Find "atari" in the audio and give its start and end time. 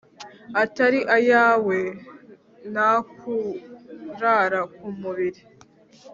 0.63-0.99